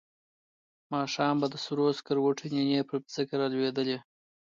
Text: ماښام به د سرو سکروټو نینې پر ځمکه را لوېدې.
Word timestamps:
ماښام 0.93 1.35
به 1.41 1.47
د 1.49 1.55
سرو 1.65 1.85
سکروټو 1.99 2.43
نینې 2.55 2.79
پر 2.87 2.95
ځمکه 3.13 3.35
را 3.39 3.47
لوېدې. 3.53 3.97